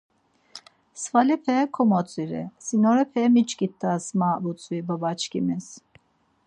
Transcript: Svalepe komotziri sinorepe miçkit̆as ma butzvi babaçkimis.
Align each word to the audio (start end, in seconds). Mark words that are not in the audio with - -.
Svalepe 1.01 1.57
komotziri 1.75 2.41
sinorepe 2.65 3.21
miçkit̆as 3.33 4.05
ma 4.19 4.29
butzvi 4.41 4.79
babaçkimis. 4.87 5.67